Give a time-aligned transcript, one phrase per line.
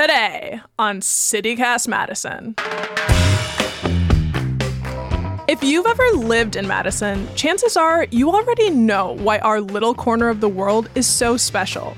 [0.00, 2.54] Today on CityCast Madison.
[5.48, 10.28] If you've ever lived in Madison, chances are you already know why our little corner
[10.28, 11.96] of the world is so special.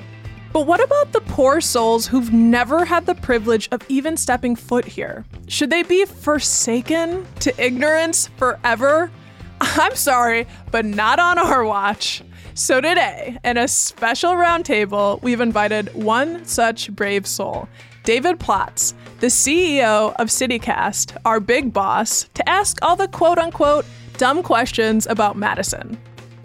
[0.54, 4.86] But what about the poor souls who've never had the privilege of even stepping foot
[4.86, 5.26] here?
[5.48, 9.10] Should they be forsaken to ignorance forever?
[9.60, 12.22] I'm sorry, but not on our watch.
[12.54, 17.68] So today, in a special roundtable, we've invited one such brave soul,
[18.04, 23.84] David Plotz, the CEO of CityCast, our big boss, to ask all the quote unquote
[24.16, 25.98] dumb questions about Madison.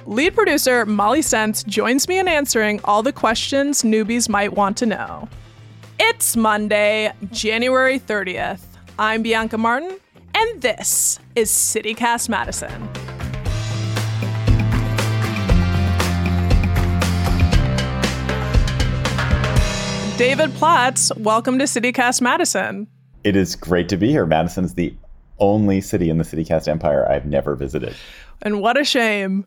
[0.06, 4.86] Lead producer Molly Stentz joins me in answering all the questions newbies might want to
[4.86, 5.28] know.
[5.98, 8.62] It's Monday, January 30th.
[9.00, 9.98] I'm Bianca Martin,
[10.36, 13.05] and this is CityCast Madison.
[20.18, 22.88] David Plotz, welcome to CityCast Madison.
[23.26, 24.26] It is great to be here.
[24.26, 24.96] Madison is the
[25.40, 27.94] only city in the CityCast empire I've never visited.
[28.42, 29.46] And what a shame.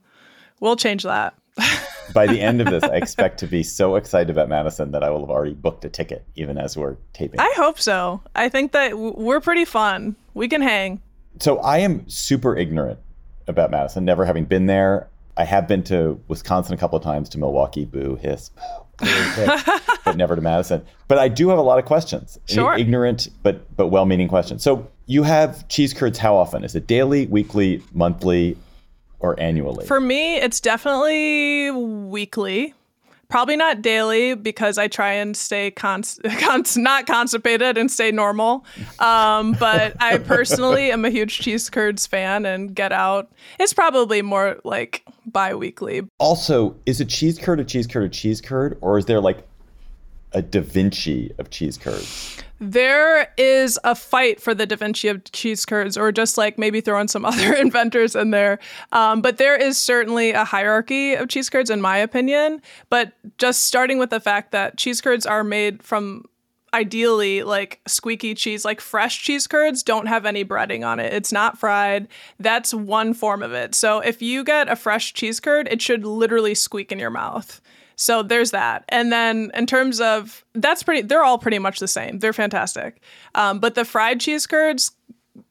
[0.61, 1.33] We'll change that.
[2.13, 5.09] By the end of this, I expect to be so excited about Madison that I
[5.09, 7.41] will have already booked a ticket, even as we're taping.
[7.41, 8.21] I hope so.
[8.37, 10.17] I think that we're pretty fun.
[10.35, 11.01] We can hang.
[11.41, 12.99] So I am super ignorant
[13.47, 15.09] about Madison, never having been there.
[15.39, 20.17] I have been to Wisconsin a couple of times, to Milwaukee, boo, hiss, boo but
[20.17, 20.85] never to Madison.
[21.07, 22.39] But I do have a lot of questions.
[22.47, 22.75] Sure.
[22.75, 24.63] Ignorant but but well-meaning questions.
[24.63, 26.65] So you have cheese curds how often?
[26.65, 28.57] Is it daily, weekly, monthly,
[29.21, 29.87] or annually?
[29.87, 32.75] For me, it's definitely weekly.
[33.29, 38.65] Probably not daily because I try and stay cons- cons- not constipated and stay normal.
[38.99, 43.31] Um, but I personally am a huge cheese curds fan and get out.
[43.59, 46.03] It's probably more like bi-weekly.
[46.19, 49.47] Also, is a cheese curd a cheese curd a cheese curd, or is there like
[50.33, 52.43] a Da Vinci of cheese curds?
[52.61, 56.81] There is a fight for the Da Vinci of cheese curds, or just like maybe
[56.81, 58.59] throw in some other inventors in there.
[58.93, 62.61] Um, but there is certainly a hierarchy of cheese curds, in my opinion.
[62.91, 66.25] But just starting with the fact that cheese curds are made from
[66.75, 71.33] ideally like squeaky cheese like fresh cheese curds don't have any breading on it it's
[71.33, 72.07] not fried
[72.39, 76.05] that's one form of it so if you get a fresh cheese curd it should
[76.05, 77.63] literally squeak in your mouth
[77.99, 78.85] so there's that.
[78.89, 82.21] And then in terms of that's pretty, they're all pretty much the same.
[82.21, 83.03] They're fantastic.
[83.35, 84.93] Um, but the fried cheese curds,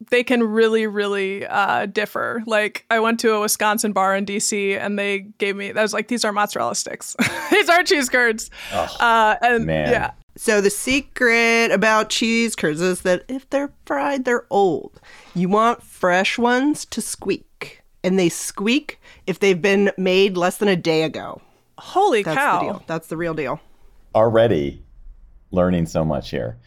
[0.10, 2.42] they can really, really uh, differ.
[2.48, 5.94] Like I went to a Wisconsin bar in DC and they gave me, I was
[5.94, 7.18] like, these are mozzarella sticks.
[7.52, 8.50] these are cheese curds.
[8.72, 9.92] Oh, uh, and man.
[9.92, 10.12] yeah.
[10.38, 15.02] So the secret about cheese curds is that if they're fried, they're old.
[15.36, 17.82] You want fresh ones to squeak.
[18.06, 21.42] And they squeak if they've been made less than a day ago.
[21.78, 22.60] Holy That's cow.
[22.60, 22.84] the deal.
[22.88, 23.60] That's the real deal.
[24.16, 24.84] Already
[25.52, 26.58] learning so much here.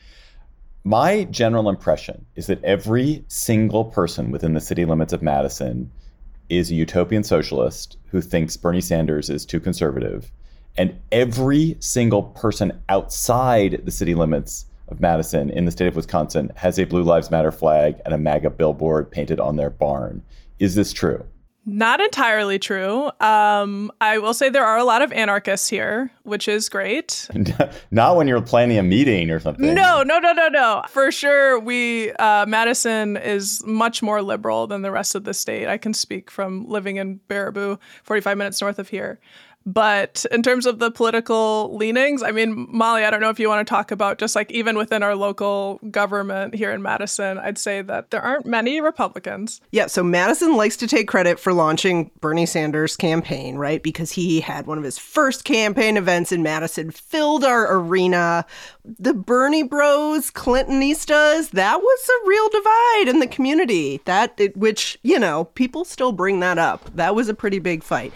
[0.84, 5.90] My general impression is that every single person within the city limits of Madison
[6.48, 10.30] is a utopian socialist who thinks Bernie Sanders is too conservative.
[10.76, 16.50] And every single person outside the city limits of Madison in the state of Wisconsin
[16.56, 20.22] has a Blue Lives Matter flag and a MAGA billboard painted on their barn.
[20.58, 21.24] Is this true?
[21.66, 23.10] Not entirely true.
[23.20, 27.28] Um, I will say there are a lot of anarchists here, which is great.
[27.90, 29.74] Not when you're planning a meeting or something.
[29.74, 30.82] No, no, no, no, no.
[30.88, 35.68] For sure, we uh, Madison is much more liberal than the rest of the state.
[35.68, 39.20] I can speak from living in Baraboo, 45 minutes north of here.
[39.66, 43.48] But in terms of the political leanings, I mean, Molly, I don't know if you
[43.48, 47.58] want to talk about just like even within our local government here in Madison, I'd
[47.58, 49.60] say that there aren't many Republicans.
[49.70, 53.82] Yeah, so Madison likes to take credit for launching Bernie Sanders' campaign, right?
[53.82, 58.46] Because he had one of his first campaign events in Madison, filled our arena.
[58.98, 64.00] The Bernie Bros, Clintonistas, that was a real divide in the community.
[64.06, 66.90] That it, which, you know, people still bring that up.
[66.94, 68.12] That was a pretty big fight.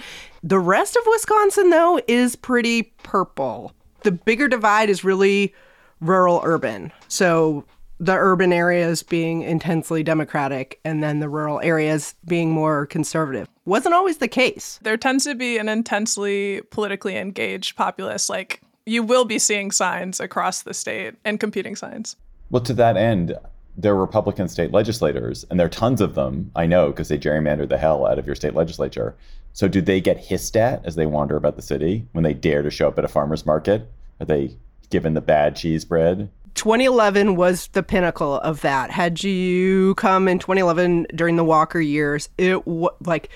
[0.47, 3.73] The rest of Wisconsin, though, is pretty purple.
[4.03, 5.55] The bigger divide is really
[6.03, 6.93] rural urban.
[7.09, 7.65] So
[7.99, 13.49] the urban areas being intensely democratic and then the rural areas being more conservative.
[13.65, 14.79] Wasn't always the case.
[14.83, 18.29] There tends to be an intensely politically engaged populace.
[18.29, 22.17] Like you will be seeing signs across the state and competing signs.
[22.51, 23.35] Well, to that end,
[23.77, 27.19] there are Republican state legislators, and there are tons of them, I know, because they
[27.19, 29.17] gerrymander the hell out of your state legislature.
[29.53, 32.63] So, do they get hissed at as they wander about the city when they dare
[32.63, 33.91] to show up at a farmer's market?
[34.21, 34.57] Are they
[34.91, 36.31] given the bad cheese bread?
[36.55, 38.91] 2011 was the pinnacle of that.
[38.91, 43.29] Had you come in 2011 during the Walker years, it w- like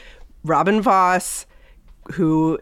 [0.44, 1.46] Robin Vos,
[2.12, 2.58] who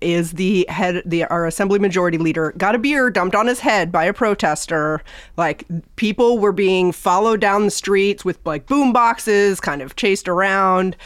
[0.00, 3.90] is the head the our assembly majority leader got a beer dumped on his head
[3.90, 5.02] by a protester.
[5.36, 5.64] Like
[5.96, 10.96] people were being followed down the streets with like boom boxes kind of chased around.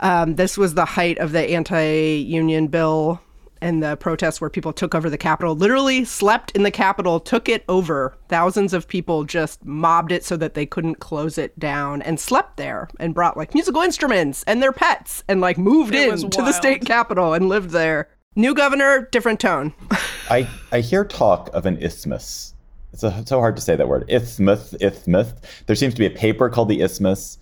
[0.00, 3.20] Um, this was the height of the anti-union bill
[3.64, 7.48] and the protests where people took over the Capitol, literally slept in the Capitol, took
[7.48, 8.14] it over.
[8.28, 12.58] Thousands of people just mobbed it so that they couldn't close it down and slept
[12.58, 16.42] there and brought like musical instruments and their pets and like moved It in to
[16.42, 16.86] the state wild.
[16.86, 18.10] capitol and lived there.
[18.36, 19.72] New governor, different tone.
[20.30, 22.52] I, I hear talk of an isthmus.
[22.92, 24.04] It's a, so hard to say that word.
[24.10, 25.32] Isthmus, isthmus.
[25.66, 27.38] There seems to be a paper called the Isthmus.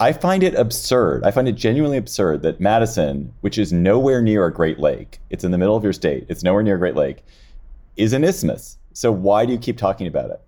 [0.00, 1.24] I find it absurd.
[1.24, 5.44] I find it genuinely absurd that Madison, which is nowhere near a Great Lake, it's
[5.44, 7.24] in the middle of your state, it's nowhere near a Great Lake,
[7.96, 8.78] is an isthmus.
[8.92, 10.40] So why do you keep talking about it?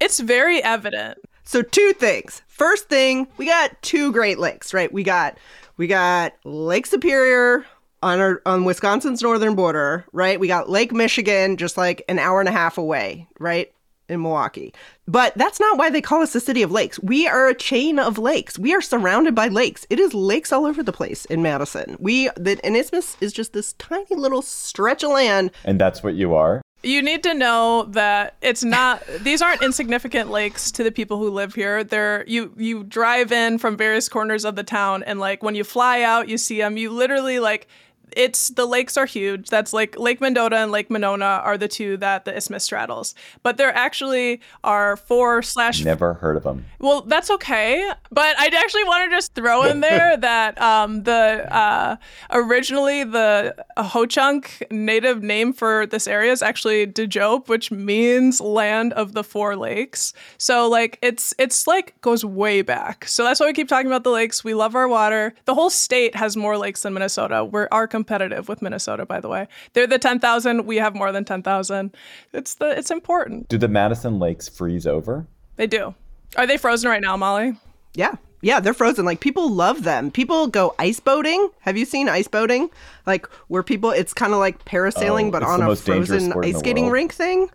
[0.00, 1.18] It's very evident.
[1.44, 2.42] So two things.
[2.46, 4.90] First thing, we got two Great Lakes, right?
[4.92, 5.36] We got
[5.76, 7.66] we got Lake Superior
[8.02, 10.40] on our on Wisconsin's northern border, right?
[10.40, 13.72] We got Lake Michigan just like an hour and a half away, right?
[14.10, 14.74] In Milwaukee.
[15.06, 16.98] But that's not why they call us the city of lakes.
[17.00, 18.58] We are a chain of lakes.
[18.58, 19.86] We are surrounded by lakes.
[19.90, 21.96] It is lakes all over the place in Madison.
[21.98, 25.50] We the an isthmus is just this tiny little stretch of land.
[25.64, 26.62] And that's what you are?
[26.82, 31.30] You need to know that it's not these aren't insignificant lakes to the people who
[31.30, 31.84] live here.
[31.84, 35.64] They're you you drive in from various corners of the town and like when you
[35.64, 36.76] fly out you see them.
[36.76, 37.68] You literally like
[38.16, 39.48] it's the lakes are huge.
[39.48, 43.14] That's like Lake Mendota and Lake Monona are the two that the isthmus straddles.
[43.42, 46.64] But there actually are four slash Never heard of them.
[46.78, 47.90] well, that's okay.
[48.10, 51.96] But I actually want to just throw in there that um, the uh,
[52.30, 58.92] originally the Ho Chunk native name for this area is actually Dejope, which means land
[58.94, 60.12] of the four lakes.
[60.38, 63.06] So like it's it's like goes way back.
[63.06, 64.44] So that's why we keep talking about the lakes.
[64.44, 65.34] We love our water.
[65.44, 67.44] The whole state has more lakes than Minnesota.
[67.44, 69.46] We are competitive with Minnesota, by the way.
[69.72, 70.66] They're the ten thousand.
[70.66, 71.94] We have more than ten thousand.
[72.32, 73.48] It's the it's important.
[73.48, 75.26] Do the Madison lakes freeze over?
[75.56, 75.94] They do.
[76.36, 77.56] Are they frozen right now, Molly?
[77.94, 78.14] Yeah.
[78.42, 79.04] Yeah, they're frozen.
[79.04, 80.10] Like people love them.
[80.10, 81.50] People go ice boating.
[81.60, 82.70] Have you seen ice boating?
[83.06, 86.84] Like where people it's kind of like parasailing Oh, but on a frozen ice skating
[86.84, 86.92] world.
[86.94, 87.50] rink thing.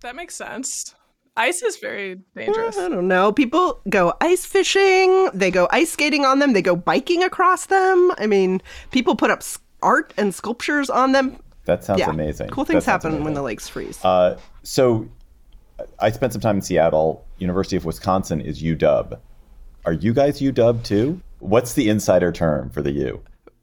[0.00, 0.94] That makes sense.
[1.38, 2.78] Ice is very dangerous.
[2.78, 3.30] Uh, I don't know.
[3.30, 8.10] People go ice fishing, they go ice skating on them, they go biking across them.
[8.16, 11.38] I mean, people put up s- art and sculptures on them.
[11.64, 12.10] That sounds Yeah.
[12.10, 12.48] amazing.
[12.50, 14.02] Cool things happen when the lakes freeze.
[14.04, 15.08] Uh, so
[15.98, 17.24] I spent some time in Seattle.
[17.38, 19.18] University of Wisconsin is UW.
[19.84, 21.20] Are you guys UW too?
[21.40, 23.20] What's the insider term for the U?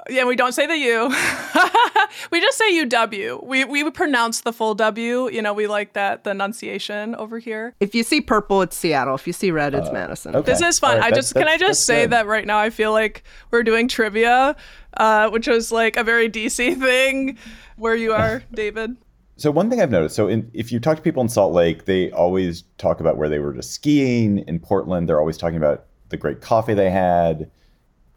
[0.10, 1.08] Yeah, we don't say the U.
[2.32, 3.46] we just say UW.
[3.46, 5.30] We we pronounce the full W.
[5.30, 7.76] You know, we like that the enunciation over here.
[7.80, 9.16] if you see purple, it's Seattle.
[9.16, 10.36] If you see red, it's Madison.
[10.36, 10.52] Uh, okay.
[10.52, 10.96] This is fun.
[10.96, 12.12] All right, I just can I just say good.
[12.12, 14.56] that right now I feel like we're doing trivia,
[14.98, 17.38] uh, which was like a very DC thing.
[17.78, 18.98] Where you are, David?
[19.36, 21.86] So one thing I've noticed, so in, if you talk to people in Salt Lake,
[21.86, 24.40] they always talk about where they were just skiing.
[24.48, 27.50] In Portland, they're always talking about the great coffee they had.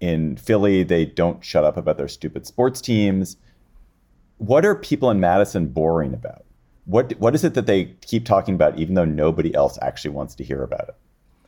[0.00, 3.36] In Philly, they don't shut up about their stupid sports teams.
[4.38, 6.44] What are people in Madison boring about?
[6.84, 10.34] What what is it that they keep talking about even though nobody else actually wants
[10.36, 10.94] to hear about it?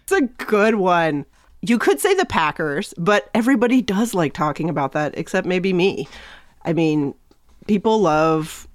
[0.03, 1.27] It's a good one.
[1.61, 6.09] You could say the Packers, but everybody does like talking about that, except maybe me.
[6.65, 7.15] I mean,
[7.67, 8.67] people love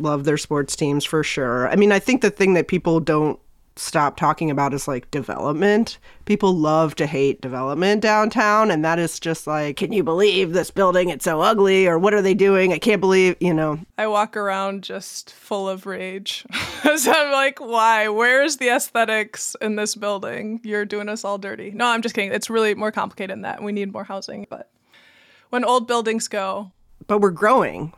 [0.00, 1.68] love their sports teams for sure.
[1.68, 3.38] I mean, I think the thing that people don't
[3.76, 5.98] stop talking about is like development.
[6.24, 10.70] People love to hate development downtown, and that is just like, can you believe this
[10.70, 11.08] building?
[11.08, 12.72] It's so ugly, or what are they doing?
[12.72, 13.80] I can't believe, you know.
[13.98, 16.46] I walk around just full of rage.
[16.96, 18.08] so I'm like, why?
[18.08, 20.60] Where's the aesthetics in this building?
[20.62, 21.70] You're doing us all dirty.
[21.70, 22.32] No, I'm just kidding.
[22.32, 23.62] It's really more complicated than that.
[23.62, 24.46] We need more housing.
[24.48, 24.70] But
[25.50, 26.72] when old buildings go,
[27.06, 27.92] but we're growing.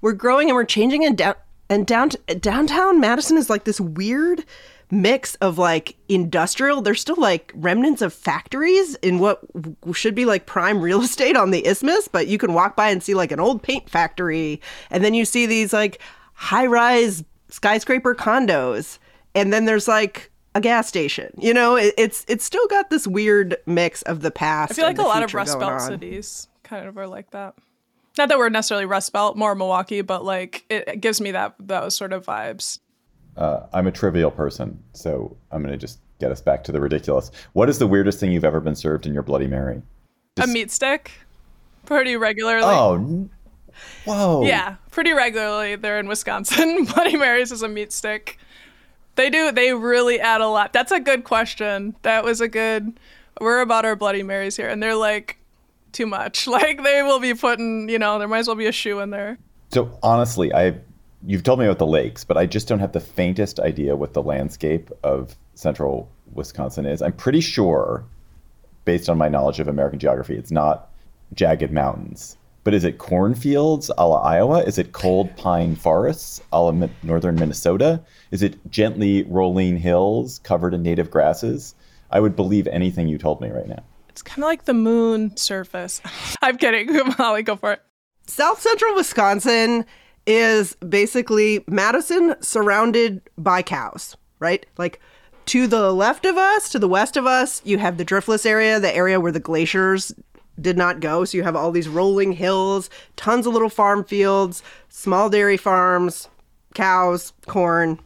[0.00, 1.34] We're growing and we're changing and down
[1.70, 2.10] and down
[2.40, 4.44] downtown Madison is like this weird
[4.92, 9.40] mix of like industrial there's still like remnants of factories in what
[9.94, 13.02] should be like prime real estate on the isthmus but you can walk by and
[13.02, 16.00] see like an old paint factory and then you see these like
[16.34, 18.98] high-rise skyscraper condos
[19.34, 23.06] and then there's like a gas station you know it, it's it's still got this
[23.06, 25.80] weird mix of the past I feel like a lot of Rust Belt on.
[25.80, 27.54] cities kind of are like that.
[28.18, 31.54] Not that we're necessarily Rust Belt, more Milwaukee, but like it, it gives me that
[31.58, 32.78] those sort of vibes.
[33.36, 36.80] Uh, I'm a trivial person, so I'm going to just get us back to the
[36.80, 37.30] ridiculous.
[37.54, 39.82] What is the weirdest thing you've ever been served in your Bloody Mary?
[40.38, 41.10] a meat stick,
[41.84, 42.64] pretty regularly.
[42.66, 43.28] Oh,
[44.04, 44.44] whoa!
[44.44, 45.76] Yeah, pretty regularly.
[45.76, 46.84] They're in Wisconsin.
[46.94, 48.38] Bloody Marys is a meat stick.
[49.16, 49.52] They do.
[49.52, 50.72] They really add a lot.
[50.72, 51.94] That's a good question.
[52.02, 52.98] That was a good.
[53.40, 55.38] We're about our Bloody Marys here, and they're like
[55.92, 56.46] too much.
[56.52, 59.10] Like they will be putting, you know, there might as well be a shoe in
[59.10, 59.38] there.
[59.72, 60.76] So honestly, I
[61.26, 64.14] you've told me about the lakes, but I just don't have the faintest idea what
[64.14, 67.02] the landscape of central Wisconsin is.
[67.02, 68.04] I'm pretty sure,
[68.84, 70.90] based on my knowledge of American geography, it's not
[71.34, 72.36] jagged mountains.
[72.64, 74.62] But is it cornfields a la Iowa?
[74.62, 78.00] Is it cold pine forests a la mi- northern Minnesota?
[78.30, 81.74] Is it gently rolling hills covered in native grasses?
[82.10, 83.82] I would believe anything you told me right now.
[84.08, 86.00] It's kind of like the moon surface.
[86.42, 86.88] I'm kidding.
[87.18, 87.82] Molly, go for it.
[88.26, 89.84] South central Wisconsin
[90.26, 94.64] is basically Madison surrounded by cows, right?
[94.78, 95.00] Like
[95.46, 98.78] to the left of us, to the west of us, you have the driftless area,
[98.78, 100.12] the area where the glaciers
[100.60, 101.24] did not go.
[101.24, 106.28] So you have all these rolling hills, tons of little farm fields, small dairy farms,
[106.74, 107.98] cows, corn.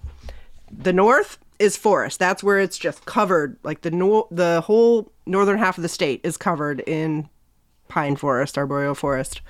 [0.70, 2.18] The north is forest.
[2.18, 3.58] That's where it's just covered.
[3.62, 7.28] Like the no- the whole northern half of the state is covered in
[7.88, 9.40] pine forest, arboreal forest.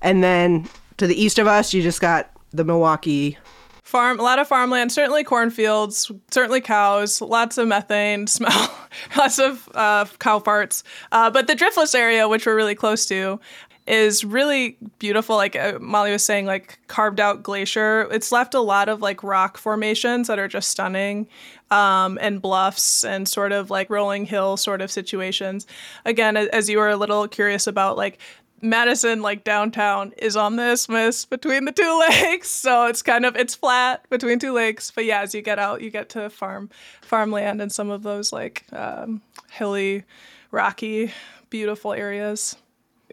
[0.00, 3.38] And then to the east of us, you just got the Milwaukee.
[3.82, 8.74] Farm, a lot of farmland, certainly cornfields, certainly cows, lots of methane smell,
[9.16, 10.82] lots of uh, cow farts.
[11.12, 13.38] Uh, but the driftless area, which we're really close to,
[13.86, 15.36] is really beautiful.
[15.36, 18.08] Like uh, Molly was saying, like carved out glacier.
[18.10, 21.28] It's left a lot of like rock formations that are just stunning,
[21.70, 25.66] um, and bluffs and sort of like rolling hill sort of situations.
[26.04, 28.18] Again, as you were a little curious about, like
[28.62, 33.36] Madison, like downtown, is on the isthmus between the two lakes, so it's kind of
[33.36, 34.90] it's flat between two lakes.
[34.90, 36.70] But yeah, as you get out, you get to farm
[37.02, 40.04] farmland and some of those like um, hilly,
[40.50, 41.12] rocky,
[41.50, 42.56] beautiful areas.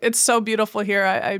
[0.01, 1.03] It's so beautiful here.
[1.03, 1.39] I, I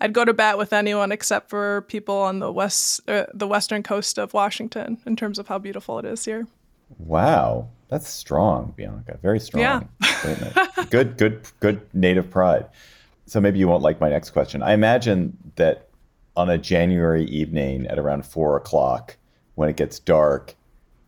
[0.00, 3.82] I'd go to bat with anyone except for people on the west uh, the western
[3.82, 6.46] coast of Washington in terms of how beautiful it is here.
[6.98, 9.18] Wow, that's strong, Bianca.
[9.22, 9.62] Very strong.
[9.62, 10.84] Yeah.
[10.90, 12.66] Good, good, good native pride.
[13.30, 14.60] So maybe you won't like my next question.
[14.60, 15.88] I imagine that
[16.36, 19.16] on a January evening at around four o'clock,
[19.54, 20.56] when it gets dark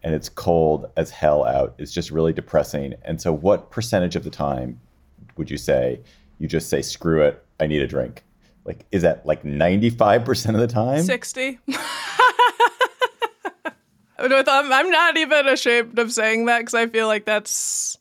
[0.04, 2.94] and it's cold as hell out, is just really depressing.
[3.02, 4.78] And so, what percentage of the time
[5.36, 5.98] would you say
[6.38, 8.22] you just say, "Screw it, I need a drink"?
[8.64, 11.02] Like, is that like ninety-five percent of the time?
[11.02, 11.58] 60.
[11.66, 11.78] With-
[14.48, 17.98] I'm I'm not even ashamed of saying that because I feel like that's.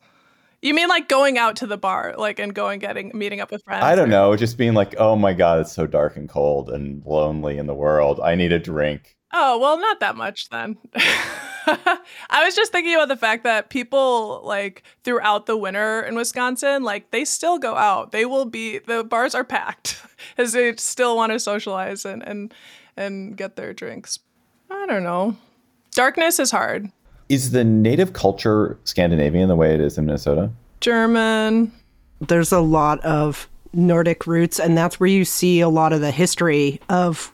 [0.62, 3.64] You mean like going out to the bar, like and going getting meeting up with
[3.64, 3.84] friends?
[3.84, 4.36] I don't or- know.
[4.36, 7.74] Just being like, oh my God, it's so dark and cold and lonely in the
[7.74, 8.20] world.
[8.20, 9.18] I need a drink.
[9.34, 10.78] Oh well, not that much then.
[11.66, 16.84] I was just thinking about the fact that people like throughout the winter in Wisconsin,
[16.84, 18.12] like they still go out.
[18.12, 20.04] They will be the bars are packed
[20.38, 22.54] as they still want to socialize and and
[22.98, 24.20] and get their drinks.
[24.70, 25.38] I don't know.
[25.92, 26.92] Darkness is hard.
[27.32, 30.52] Is the native culture Scandinavian the way it is in Minnesota?
[30.82, 31.72] German.
[32.20, 36.12] There's a lot of Nordic roots, and that's where you see a lot of the
[36.12, 37.34] history of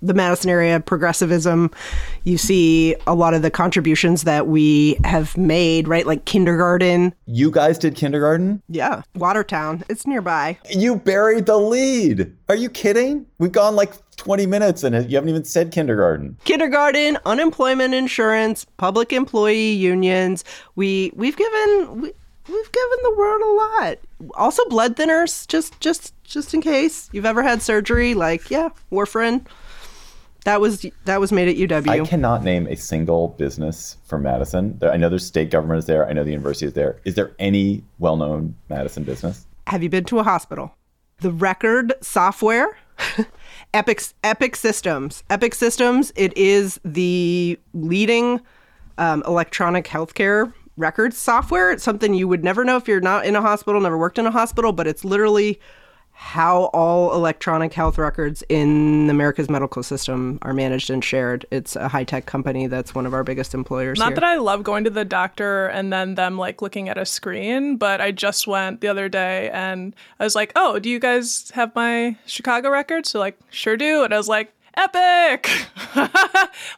[0.00, 1.72] the Madison area progressivism.
[2.22, 6.06] You see a lot of the contributions that we have made, right?
[6.06, 7.12] Like kindergarten.
[7.26, 8.62] You guys did kindergarten?
[8.68, 9.02] Yeah.
[9.16, 9.82] Watertown.
[9.88, 10.56] It's nearby.
[10.70, 12.32] You buried the lead.
[12.48, 13.26] Are you kidding?
[13.38, 13.92] We've gone like
[14.22, 16.36] 20 minutes and you haven't even said kindergarten.
[16.44, 20.44] Kindergarten, unemployment insurance, public employee unions.
[20.76, 22.12] We we've given we,
[22.48, 23.98] we've given the world a lot.
[24.34, 29.44] Also blood thinners, just just just in case you've ever had surgery, like yeah, warfarin.
[30.44, 31.88] That was that was made at UW.
[31.88, 34.78] I cannot name a single business from Madison.
[34.82, 36.08] I know there's state government is there.
[36.08, 37.00] I know the university is there.
[37.04, 39.46] Is there any well-known Madison business?
[39.66, 40.76] Have you been to a hospital?
[41.20, 42.76] The record software,
[43.74, 45.24] Epic Epic Systems.
[45.30, 46.12] Epic Systems.
[46.14, 48.40] It is the leading
[48.98, 51.70] um, electronic healthcare records software.
[51.70, 54.26] It's something you would never know if you're not in a hospital, never worked in
[54.26, 55.58] a hospital, but it's literally
[56.22, 61.44] how all electronic health records in America's medical system are managed and shared.
[61.50, 63.98] It's a high tech company that's one of our biggest employers.
[63.98, 64.14] Not here.
[64.14, 67.76] that I love going to the doctor and then them like looking at a screen,
[67.76, 71.50] but I just went the other day and I was like, "Oh, do you guys
[71.54, 75.50] have my Chicago records?" So like, "Sure do." And I was like, "Epic!"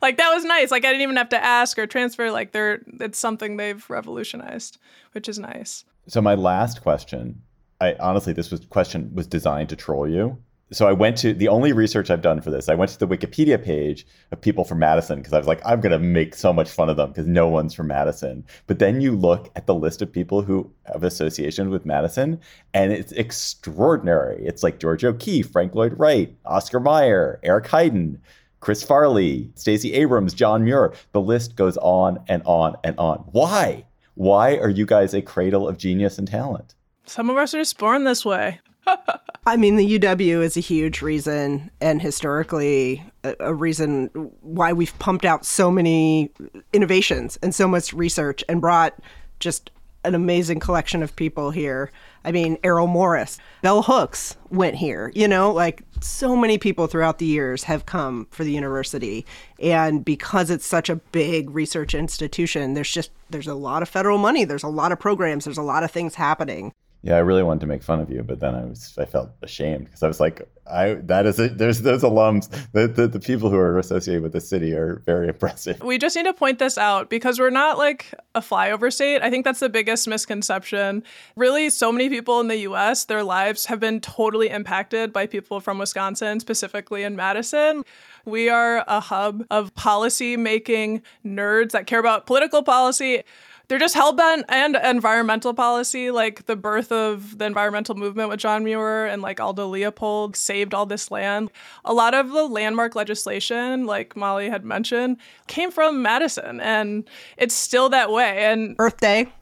[0.01, 0.71] like that was nice.
[0.71, 2.31] Like I didn't even have to ask or transfer.
[2.31, 4.79] Like they're it's something they've revolutionized,
[5.13, 5.85] which is nice.
[6.09, 7.43] So my last question,
[7.85, 10.39] I honestly this was question was designed to troll you.
[10.73, 12.69] So I went to the only research I've done for this.
[12.69, 15.81] I went to the Wikipedia page of people from Madison because I was like, I'm
[15.81, 18.45] gonna make so much fun of them because no one's from Madison.
[18.67, 22.41] But then you look at the list of people who have associations with Madison,
[22.73, 24.45] and it's extraordinary.
[24.45, 28.19] It's like George O'Keeffe, Frank Lloyd Wright, Oscar Mayer, Eric Heiden,
[28.61, 30.95] Chris Farley, Stacey Abrams, John Muir.
[31.13, 33.19] The list goes on and on and on.
[33.33, 33.85] Why?
[34.15, 36.75] Why are you guys a cradle of genius and talent?
[37.07, 38.61] Some of us are just born this way.
[39.47, 44.07] I mean, the UW is a huge reason, and historically, a, a, reason
[44.41, 46.31] why we've pumped out so many
[46.73, 48.95] innovations and so much research and brought
[49.41, 49.71] just
[50.05, 51.91] an amazing collection of people here.
[52.25, 55.11] I mean, Errol Morris, Bell Hooks went here.
[55.15, 59.25] You know, like so many people throughout the years have come for the university.
[59.59, 64.19] And because it's such a big research institution, there's just there's a lot of federal
[64.19, 66.73] money, there's a lot of programs, there's a lot of things happening.
[67.05, 69.29] Yeah, I really wanted to make fun of you, but then I was I felt
[69.43, 71.59] ashamed because I was like, I that is it.
[71.59, 75.29] There's those alums, the, the the people who are associated with the city are very
[75.35, 75.83] impressive.
[75.83, 79.21] We just need to point this out because we're not like a flyover state.
[79.21, 81.05] I think that's the biggest misconception.
[81.37, 83.05] Really, so many people in the U.S.
[83.05, 87.85] their lives have been totally impacted by people from Wisconsin, specifically in Madison.
[88.25, 93.25] We are a hub of policy making nerds that care about political policy
[93.69, 98.41] they're just hell bent and environmental policy, like the birth of the environmental movement with
[98.41, 101.51] John Muir and like Aldo Leopold saved all this land.
[101.85, 105.17] A lot of the landmark legislation, like Molly had mentioned,
[105.47, 107.05] came from Madison, and
[107.37, 108.45] it's still that way.
[108.45, 109.33] And Earth Day.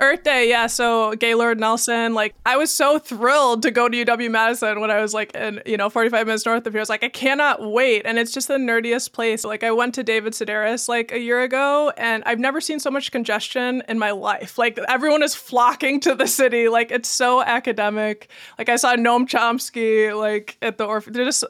[0.00, 0.68] Earth Day, yeah.
[0.68, 5.00] So Gaylord Nelson, like I was so thrilled to go to UW Madison when I
[5.00, 6.80] was like in, you know, 45 minutes north of here.
[6.80, 8.02] I was like, I cannot wait.
[8.06, 9.42] And it's just the nerdiest place.
[9.42, 12.90] Like I went to David Sedaris like a year ago and I've never seen so
[12.90, 14.56] much congestion in my life.
[14.56, 16.68] Like everyone is flocking to the city.
[16.68, 18.28] Like it's so academic.
[18.56, 21.14] Like I saw Noam Chomsky like at the Orpheum.
[21.14, 21.44] They're just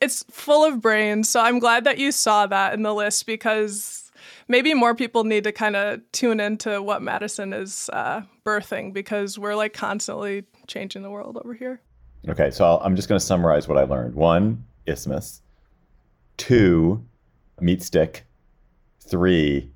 [0.00, 1.28] it's full of brains.
[1.28, 4.03] So I'm glad that you saw that in the list because
[4.48, 9.38] maybe more people need to kind of tune into what Madison is uh, birthing because
[9.38, 11.80] we're like constantly changing the world over here.
[12.28, 14.14] Okay, so i am just going to summarize what I learned.
[14.14, 15.42] One, isthmus.
[16.36, 17.04] Two,
[17.60, 18.24] meat stick.
[19.00, 19.70] Three,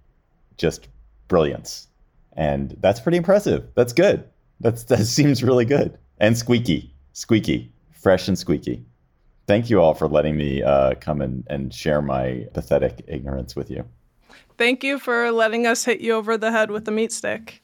[0.57, 0.89] just
[1.29, 1.89] brilliance.
[2.37, 3.67] And that's pretty impressive.
[3.75, 4.25] That's good.
[4.61, 5.99] That's that seems really good.
[6.19, 8.85] And squeaky, squeaky, fresh and squeaky.
[9.47, 13.71] Thank you all for letting me uh, come and, and share my pathetic ignorance with
[13.71, 13.85] you.
[14.59, 17.63] Thank you for letting us hit you over the head with the meat stick.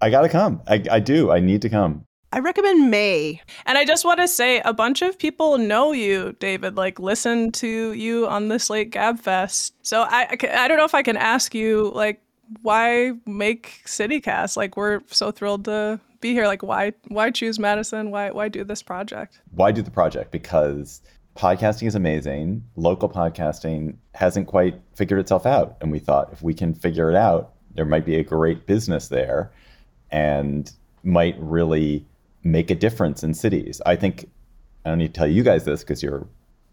[0.00, 0.60] I gotta come.
[0.68, 1.30] I, I do.
[1.30, 2.04] I need to come.
[2.32, 3.40] I recommend May.
[3.64, 7.52] And I just want to say a bunch of people know you, David, like listen
[7.52, 9.72] to you on the Slate Gabfest.
[9.82, 12.20] So I, I don't know if I can ask you, like,
[12.60, 14.56] why make CityCast?
[14.56, 16.46] Like, we're so thrilled to be here.
[16.46, 18.10] Like, why why choose Madison?
[18.10, 19.40] Why why do this project?
[19.52, 20.30] Why do the project?
[20.32, 21.00] Because
[21.36, 22.64] podcasting is amazing.
[22.76, 25.76] Local podcasting hasn't quite figured itself out.
[25.80, 29.08] And we thought if we can figure it out, there might be a great business
[29.08, 29.52] there
[30.10, 32.06] and might really
[32.44, 33.82] make a difference in cities.
[33.84, 34.30] I think
[34.84, 36.26] I don't need to tell you guys this because you're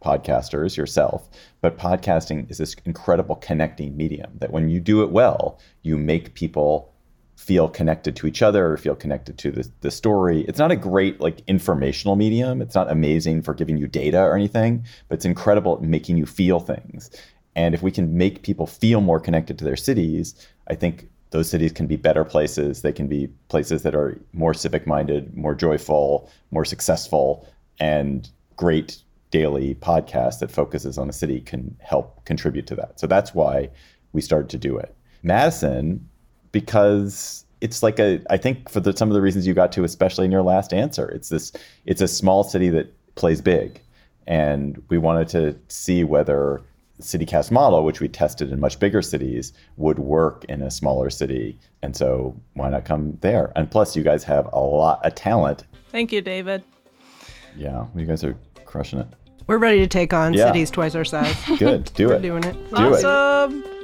[0.04, 1.30] podcasters yourself,
[1.62, 6.34] but podcasting is this incredible connecting medium that when you do it well, you make
[6.34, 6.91] people
[7.42, 10.42] feel connected to each other or feel connected to the, the story.
[10.42, 12.62] It's not a great like informational medium.
[12.62, 16.28] It's not amazing for giving you data or anything, but it's incredible at making you
[16.28, 17.10] feel things.
[17.56, 20.36] And if we can make people feel more connected to their cities,
[20.68, 22.84] I think those cities can be better places.
[22.84, 27.50] They can be places that are more civic minded, more joyful, more successful,
[27.80, 29.02] and great
[29.32, 33.00] daily podcast that focuses on a city can help contribute to that.
[33.00, 33.72] So that's why
[34.14, 34.96] we started to do it.
[35.24, 36.08] Madison
[36.52, 39.84] because it's like a I think for the, some of the reasons you got to,
[39.84, 41.52] especially in your last answer, it's this
[41.86, 43.80] it's a small city that plays big,
[44.28, 46.62] and we wanted to see whether
[46.98, 51.10] the CityCast model, which we tested in much bigger cities, would work in a smaller
[51.10, 53.52] city, and so why not come there?
[53.56, 55.66] And plus, you guys have a lot of talent.
[55.92, 56.64] Thank you, David.
[57.56, 58.36] Yeah, you guys are
[58.66, 59.08] crushing it.
[59.48, 60.48] We're ready to take on yeah.
[60.48, 61.36] cities twice our size.
[61.60, 62.08] Good, do it.
[62.08, 62.22] We're it.
[62.22, 62.70] Doing it.
[62.70, 63.64] Do awesome.
[63.64, 63.81] It.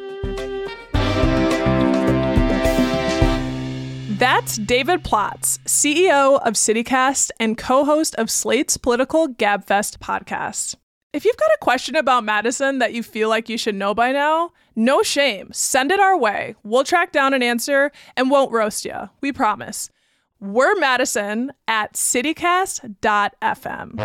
[4.17, 10.73] That's David Plotz, CEO of CityCast and co host of Slate's political Gabfest podcast.
[11.13, 14.11] If you've got a question about Madison that you feel like you should know by
[14.11, 15.49] now, no shame.
[15.53, 16.55] Send it our way.
[16.63, 19.07] We'll track down an answer and won't roast you.
[19.21, 19.91] We promise.
[20.39, 23.99] We're Madison at citycast.fm.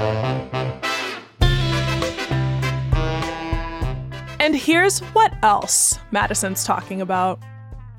[4.38, 7.40] And here's what else Madison's talking about.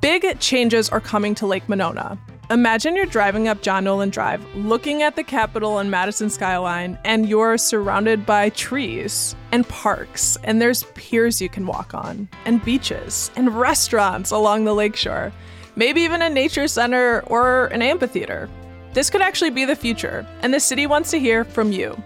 [0.04, 2.20] Big changes are coming to Lake Monona.
[2.50, 7.30] Imagine you're driving up John Nolen Drive, looking at the Capitol and Madison skyline, and
[7.30, 13.32] you're surrounded by trees and parks, and there's piers you can walk on, and beaches,
[13.38, 15.32] and restaurants along the lakeshore,
[15.78, 18.50] maybe even a nature center or an amphitheater.
[18.92, 21.98] This could actually be the future, and the city wants to hear from you.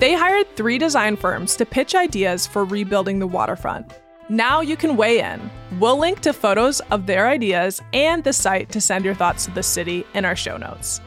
[0.00, 3.90] They hired three design firms to pitch ideas for rebuilding the waterfront.
[4.30, 5.50] Now you can weigh in.
[5.80, 9.50] We'll link to photos of their ideas and the site to send your thoughts to
[9.52, 11.00] the city in our show notes.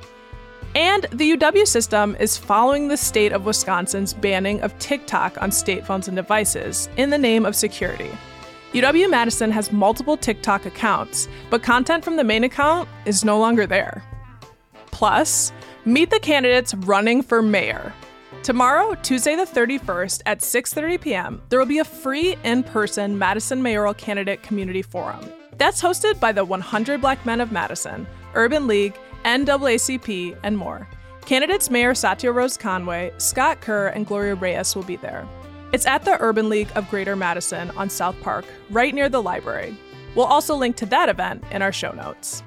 [0.74, 5.86] And the UW system is following the state of Wisconsin's banning of TikTok on state
[5.86, 8.10] phones and devices in the name of security.
[8.74, 13.68] UW Madison has multiple TikTok accounts, but content from the main account is no longer
[13.68, 14.04] there.
[14.88, 15.52] Plus,
[15.86, 17.94] meet the candidates running for mayor.
[18.44, 23.94] Tomorrow, Tuesday the 31st at 6:30 p.m., there will be a free in-person Madison mayoral
[23.94, 25.32] candidate community forum.
[25.58, 30.88] That's hosted by the 100 Black Men of Madison, Urban League, NAACP, and more.
[31.24, 35.28] Candidates Mayor Satya Rhodes-Conway, Scott Kerr, and Gloria Reyes will be there.
[35.72, 39.78] It's at the Urban League of Greater Madison on South Park, right near the library.
[40.16, 42.42] We'll also link to that event in our show notes.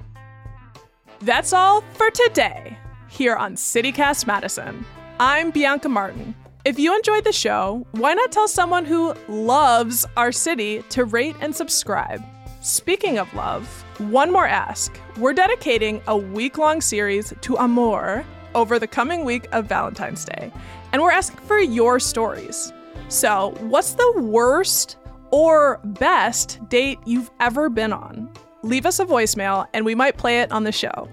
[1.21, 2.77] That's all for today
[3.09, 4.85] here on CityCast Madison.
[5.21, 6.35] I'm Bianca Martin.
[6.65, 11.37] If you enjoyed the show, why not tell someone who loves our city to rate
[11.41, 12.21] and subscribe?
[12.63, 14.99] Speaking of love, one more ask.
[15.17, 18.25] We're dedicating a week long series to Amor
[18.57, 20.51] over the coming week of Valentine's Day,
[20.93, 22.73] and we're asking for your stories.
[23.07, 24.97] So, what's the worst
[25.31, 28.33] or best date you've ever been on?
[28.65, 31.09] Leave us a voicemail and we might play it on the show.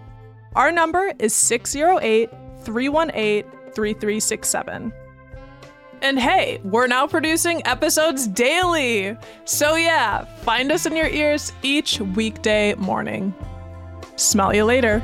[0.55, 2.31] Our number is 608
[2.63, 4.93] 318 3367.
[6.01, 9.15] And hey, we're now producing episodes daily.
[9.45, 13.35] So yeah, find us in your ears each weekday morning.
[14.15, 15.03] Smell you later.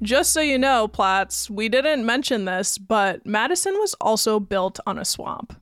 [0.00, 4.96] Just so you know, Plotz, we didn't mention this, but Madison was also built on
[4.96, 5.60] a swamp.